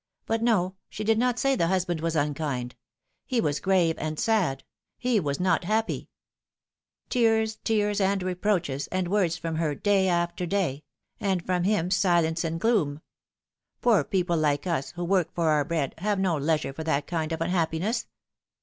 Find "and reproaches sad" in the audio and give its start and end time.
8.11-9.07